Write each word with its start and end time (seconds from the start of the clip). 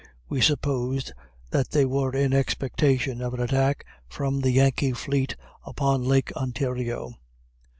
We 0.29 0.41
supposed 0.41 1.11
that 1.51 1.69
they 1.69 1.85
were 1.85 2.15
in 2.15 2.33
expectation 2.33 3.21
of 3.21 3.35
an 3.35 3.39
attack 3.39 3.85
from 4.09 4.39
the 4.39 4.49
Yankee 4.49 4.93
fleet 4.93 5.35
upon 5.63 6.01
lake 6.05 6.31
Ontario. 6.35 7.19